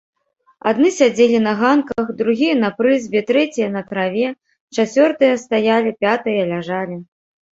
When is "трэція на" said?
3.29-3.81